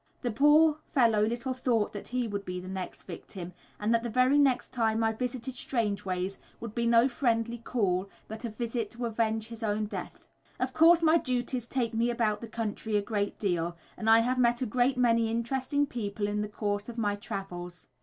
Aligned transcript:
The 0.23 0.31
poor 0.31 0.79
fellow 0.95 1.23
little 1.23 1.53
thought 1.53 1.93
that 1.93 2.07
he 2.07 2.27
would 2.27 2.43
be 2.43 2.59
the 2.59 2.67
next 2.67 3.03
victim, 3.03 3.53
and 3.79 3.93
that 3.93 4.01
the 4.01 4.09
very 4.09 4.39
next 4.39 4.69
time 4.69 5.03
I 5.03 5.11
visited 5.13 5.53
Strangeways 5.53 6.39
would 6.59 6.73
be 6.73 6.87
no 6.87 7.07
friendly 7.07 7.59
call, 7.59 8.09
but 8.27 8.43
a 8.43 8.49
visit 8.49 8.89
to 8.93 9.05
avenge 9.05 9.49
his 9.49 9.61
own 9.61 9.85
death. 9.85 10.27
Of 10.59 10.73
course, 10.73 11.03
my 11.03 11.19
duties 11.19 11.67
take 11.67 11.93
me 11.93 12.09
about 12.09 12.41
the 12.41 12.47
country 12.47 12.97
a 12.97 13.01
great 13.03 13.37
deal, 13.37 13.77
and 13.95 14.09
I 14.09 14.21
have 14.21 14.39
met 14.39 14.63
a 14.63 14.65
great 14.65 14.97
many 14.97 15.29
interesting 15.29 15.85
people 15.85 16.27
in 16.27 16.41
the 16.41 16.49
course 16.49 16.89
of 16.89 16.97
my 16.97 17.13
travels. 17.13 17.85